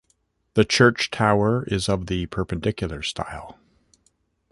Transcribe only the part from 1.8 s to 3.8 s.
of the Perpendicular style.